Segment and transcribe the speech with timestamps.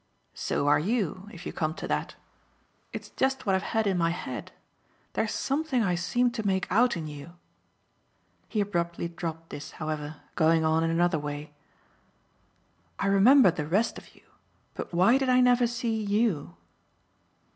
[0.33, 2.15] "So are you, if you come to that.
[2.91, 4.51] It's just what I've had in my head.
[5.13, 7.35] There's something I seem to make out in you!"
[8.49, 11.53] He abruptly dropped this, however, going on in another way.
[12.97, 14.23] "I remember the rest of you,
[14.73, 16.55] but why did I never see YOU?"